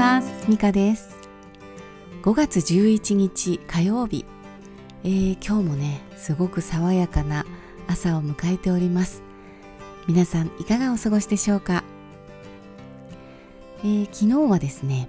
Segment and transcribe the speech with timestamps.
[0.00, 0.48] ます。
[0.48, 1.14] ミカです。
[2.22, 4.24] 5月11日火曜日、
[5.04, 7.44] えー、今日もねすごく爽やかな
[7.86, 9.22] 朝を迎えております。
[10.06, 11.84] 皆さんいかがお過ごしでしょうか、
[13.80, 15.06] えー、昨日はですね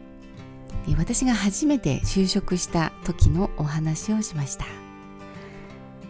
[0.98, 4.66] 私が初めて就職した時のお話をしました、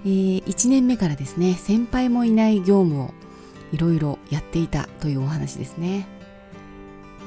[0.06, 3.14] えー、1年目からですね先輩もいない業務を
[3.72, 6.21] いろいろやっていたというお話ですね。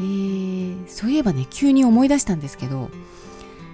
[0.00, 2.90] えー、そういえばね急に思い出したんですけど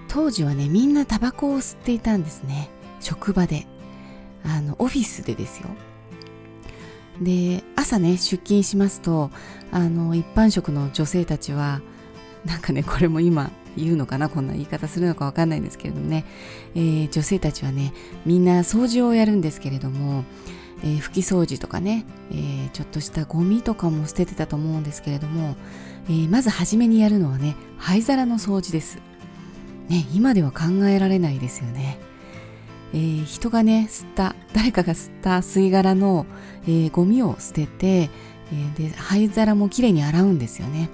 [0.09, 2.70] 当時はねみんなタバコを吸っていたんですね。
[3.01, 3.66] 職場で。
[4.45, 5.69] あのオフィスでですよ。
[7.20, 9.30] で朝ね出勤しますと
[9.70, 11.83] あの一般職の女性たちは
[12.47, 16.25] なんかねこれも今言うのかなこんな言い方するのかわかんないんですけれどもね、
[16.75, 17.92] えー、女性たちはね
[18.25, 20.25] みんな掃除をやるんですけれども、
[20.83, 25.56] えー、拭き掃除とかね、えー、ちょっとしたゴミとかも捨ててたと思うんですけれども
[26.11, 28.98] えー、まず初めにやるのはね灰皿の掃除です、
[29.89, 32.00] ね、今では考えられないですよね、
[32.92, 36.27] えー、人がね吸った誰かが吸った吸い殻の、
[36.64, 40.91] えー、ゴミを捨てて、えー、で灰皿もきれいに洗うんですよね。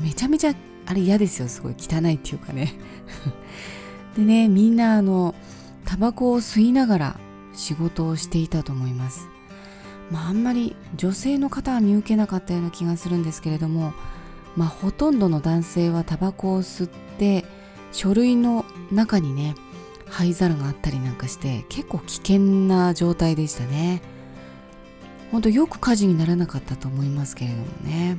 [0.00, 1.74] めちゃめちゃあれ嫌ですよすごい。
[1.78, 2.74] 汚いっていうかね。
[4.16, 5.36] でねみんなあの
[5.84, 7.20] タバコを吸いながら
[7.52, 9.28] 仕事をしていたと思います。
[10.10, 13.92] まああんまり女性の方は見受けなかったような気がするんですけれども
[14.56, 17.44] まあ、ほとんどの男性はタバコを吸って
[17.92, 19.54] 書類の中にね
[20.08, 24.02] 灰皿があったりなんかして結構危険な状態でしたね。
[25.32, 28.16] ほんとよく火事にならなかったと思いますけれどもね、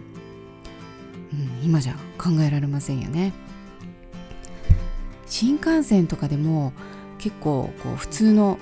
[1.31, 3.33] うん、今じゃ考えられませんよね。
[5.25, 6.73] 新幹線とかでも
[7.17, 8.59] 結構こう普通の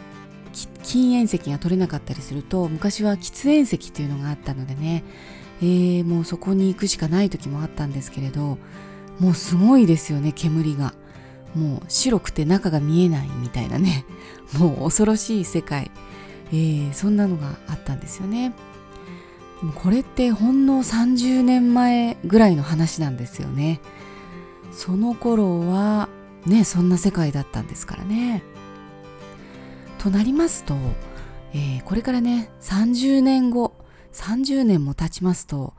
[0.83, 5.03] 禁煙席が取れなかったりすると昔は喫煙席っていうのがあったのでね
[5.61, 8.57] えー、もうそこに行くしかない時もあったんですけれど
[9.19, 10.93] もうすごいですよね煙が。
[11.55, 14.05] もう白くて中が見えないみたいなね。
[14.59, 15.89] もう恐ろしい世界、
[16.51, 18.53] えー、そんなのがあったんですよね。
[19.75, 23.79] これってほんの30年前ぐらいの話なんですよね。
[24.73, 26.09] その頃は
[26.45, 28.43] ねそんな世界だったんですからね。
[29.97, 30.75] となりますと、
[31.53, 33.73] えー、これからね30年後
[34.15, 35.73] 30年も経ちますと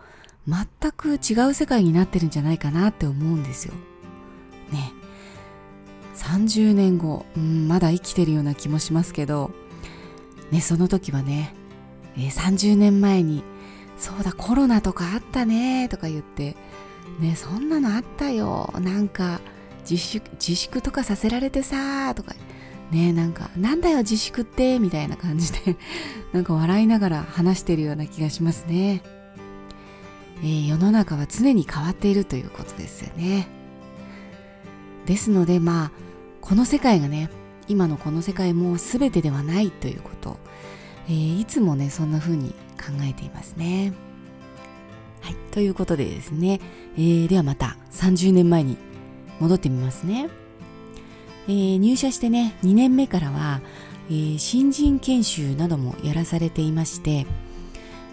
[0.46, 3.74] 全く違う世界になってるんじゃないかなって思うんですよ。
[4.70, 4.92] ね。
[6.14, 9.50] 30年後、うん、まだ生きてるような気もしますけど、
[10.50, 11.54] ね、その時はね、
[12.16, 13.42] えー、30年前に、
[13.98, 16.56] そうだ、コロナとかあったね、とか言って、
[17.18, 19.40] ね、そんなのあったよ、なんか、
[19.88, 22.34] 自粛、自粛とかさせられてさ、とか
[22.90, 25.76] ねなんかなんだよ自粛ってみたいな感じで
[26.32, 29.02] なんか笑いながら話してるような気がしますね、
[30.42, 33.48] えー、世の中は常に変わっているということですよね。
[35.06, 35.90] ですのでまあ
[36.40, 37.30] この世界がね
[37.68, 40.38] 今のこの世界も全てではないということ、
[41.08, 43.92] えー、いつもねそんな風に考えていますね。
[45.20, 46.60] はいということでですね、
[46.96, 48.76] えー、ではまた30年前に
[49.40, 50.28] 戻ってみますね。
[51.48, 53.60] えー、入社してね2年目からは、
[54.08, 57.26] えー、新人研修などもやらされていまして、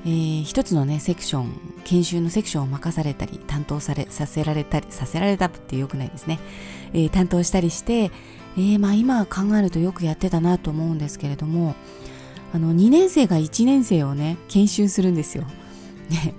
[0.06, 6.40] えー、一つのねセクション研修のセクションを任されたり担当されさせられたりさせられたってよくないですね、
[6.94, 11.76] えー、担当したりして、えー、まあ今考えるとよくやってたなと思うんですけれども
[12.54, 15.46] あの2年生が1年生をね研修するんですよ。
[16.10, 16.36] ね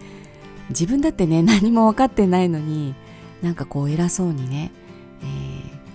[0.71, 2.95] 自分だってね何も分かってないのに
[3.43, 4.71] なんかこう偉そうにね、
[5.23, 5.54] えー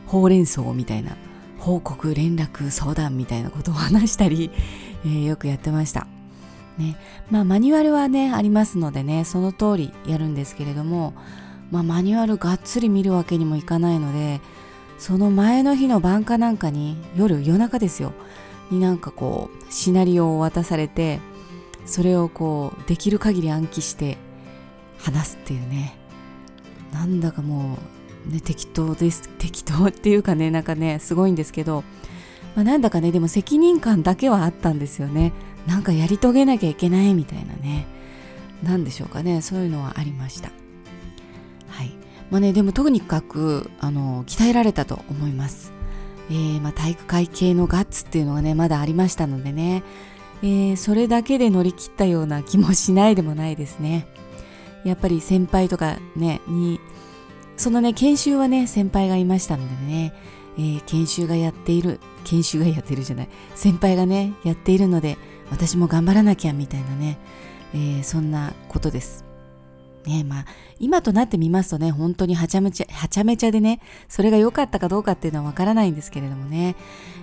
[0.10, 1.16] ほうれん草みたいな
[1.60, 4.50] 報告連絡相談みたいなことを話したり、
[5.06, 6.08] えー、よくやってました。
[6.80, 6.98] ね、
[7.30, 11.14] まあマニュアルはねありますのでねその通りやるんですけれども、
[11.72, 14.40] まあ、マニュアルがっつり見るわけにもいかないので
[14.98, 18.14] その前の日の晩かなんかに夜夜中ですよ。
[18.72, 21.20] になんかこうシナリオを渡されて
[21.86, 24.18] それをこうできる限り暗記して
[24.98, 25.98] 話すっていうね。
[26.94, 31.84] なんだかもうね、適当です適当っていうかねなんかねすごいんですけど、
[32.56, 35.34] まあ、なんだかねでも責任感だけはあったんですよね。
[35.68, 37.88] なんかやり遂げなきゃいけないみたいなね。
[38.64, 40.50] 何でしょうかねそういうのはありました。
[41.70, 41.92] はい。
[42.30, 45.74] まあねでもとにかくあの鍛えられたと思います。
[46.30, 49.84] えー、まあ、体育会系のガッツっていうのがねまだありましたのでね、
[50.44, 54.08] えー、それだけで乗り切ったような気もしないでもないですね。
[54.86, 56.80] やっぱり先輩とかねに
[57.60, 60.14] そのね、研修はね、先輩がいましたのでね、
[60.58, 65.18] えー、研修がやっている、研修がやってるじゃない、先輩がね、やっているので、
[65.52, 67.18] 私も頑張らなきゃみたいなね、
[67.74, 69.26] えー、そんなことです。
[70.06, 70.46] ねまあ
[70.80, 76.78] 今となってみますとね本当にはちゃめちゃはちゃめちゃでねそれが良かったかどうかっていうのはわからないんですけれどもね、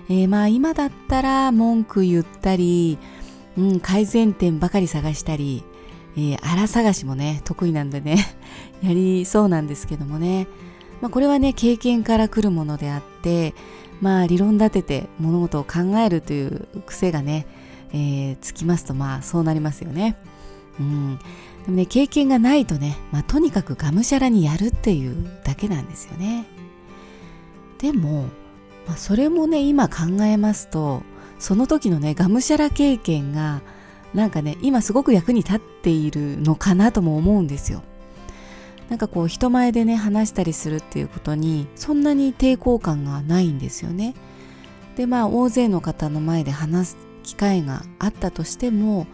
[0.09, 2.99] えー、まあ今だったら文句言ったり、
[3.57, 5.63] うん、改善点ばかり探したり、
[6.17, 8.17] えー、荒探しもね得意なんでね
[8.81, 10.47] やりそうなんですけどもね、
[10.99, 13.53] まあ、これはね経験から来るものであって
[14.01, 17.45] まあ理論立てて物事を考えるという癖がね、
[17.93, 20.17] えー、つきますとまあそうなりますよね。
[20.79, 21.17] うん、
[21.65, 26.45] でもね経験がないとね、まあ、とにかくがむしゃらにやるっていうだけなんですよね。
[27.79, 28.23] でも、
[28.87, 31.03] まあ、それもね今考えますと
[31.39, 33.61] その時のねがむしゃら経験が
[34.13, 37.83] なんかね今すごく役に立っているのかなとも思うんですよ
[38.89, 44.15] なんかこう人前でね話したりするっていうことにそんなに抵抗感がないんですよね
[44.95, 49.07] でまあ大勢の方の前で話す機会があったとしても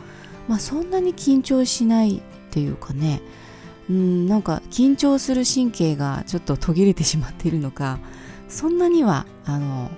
[0.48, 3.22] まあ、そんなに緊張しないっていうかね
[3.90, 8.00] うんなんか緊張する神経がちょっと途切れてしまっているのか
[8.48, 9.90] そんなにはあの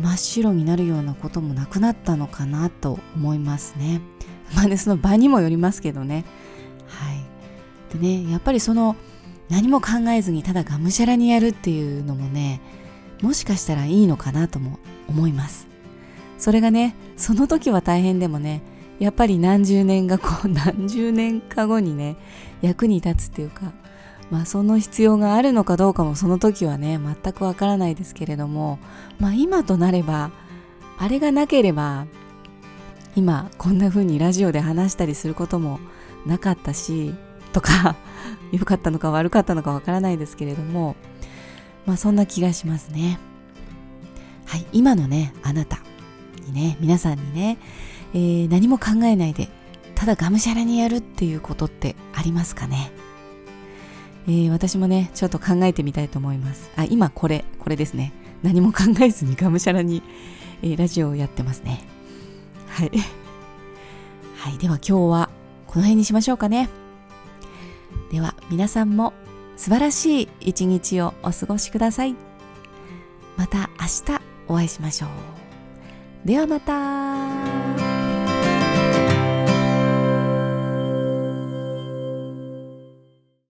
[0.00, 4.00] 真っ白になるようなこともなくなったのかなと思いますね。
[4.54, 6.24] まあねその場にもよりますけどね。
[6.86, 7.98] はい。
[7.98, 8.96] でねやっぱりその
[9.48, 12.60] 何も考えずにただがむしゃらにやるっていうのもね
[13.20, 15.66] もしかしたらいいのかなとも思います。
[16.38, 18.62] それがねその時は大変でもね
[18.98, 22.16] やっぱり何十年がこう 何十年か後にね
[22.62, 23.72] 役に立つっていうか
[24.30, 28.78] まあその必要があるのかどうかもその時はね全くわからないですけれども
[29.18, 30.30] まあ今となれば
[30.98, 32.06] あれがなければ
[33.16, 35.80] 今こんな風にラジオで話したりすることも
[36.26, 37.14] なかったし
[37.52, 37.96] とか
[38.52, 40.96] 良かったのか悪かったのかわからないですけれども
[41.86, 43.18] まあそんな気がしますね。
[44.46, 45.78] はい今のねあなた
[46.46, 47.58] にね皆さんにね
[48.12, 49.48] えー、何も考えないで
[49.94, 52.90] ただがむしゃらにやるっていうことってありますかね、
[54.26, 56.70] えー、私もねちょっと考えてみたいと思います。
[56.76, 58.12] あ今これこれですね。
[58.42, 60.02] 何も考えずにがむしゃらに、
[60.62, 61.84] えー、ラジオをやってますね。
[62.70, 62.90] はい。
[64.36, 65.30] はいでは今日は
[65.66, 66.68] この辺にしましょうかね。
[68.10, 69.12] では皆さんも
[69.56, 72.16] 素晴らしい一日をお過ごしください。
[73.36, 76.26] また明日お会いしましょう。
[76.26, 77.89] ではまた。